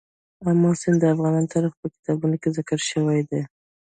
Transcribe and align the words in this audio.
آمو 0.47 0.69
سیند 0.81 0.97
د 1.01 1.03
افغان 1.13 1.43
تاریخ 1.53 1.73
په 1.79 1.87
کتابونو 1.93 2.35
کې 2.41 2.49
ذکر 2.57 2.79
شوی 2.89 3.19
دي. 3.29 3.41